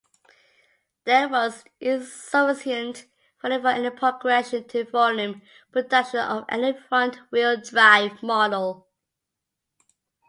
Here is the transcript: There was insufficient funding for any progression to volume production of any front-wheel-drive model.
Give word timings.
There 1.03 1.29
was 1.29 1.63
insufficient 1.79 3.05
funding 3.39 3.61
for 3.61 3.67
any 3.67 3.91
progression 3.91 4.67
to 4.69 4.83
volume 4.85 5.43
production 5.71 6.21
of 6.21 6.45
any 6.49 6.73
front-wheel-drive 6.73 8.23
model. 8.23 8.87